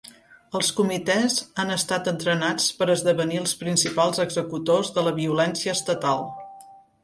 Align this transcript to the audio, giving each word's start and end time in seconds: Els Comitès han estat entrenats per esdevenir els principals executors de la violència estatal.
Els 0.59 0.69
Comitès 0.77 1.35
han 1.63 1.73
estat 1.75 2.09
entrenats 2.13 2.71
per 2.81 2.89
esdevenir 2.95 3.39
els 3.43 3.55
principals 3.61 4.25
executors 4.27 4.93
de 4.99 5.07
la 5.11 5.15
violència 5.23 5.79
estatal. 5.81 6.29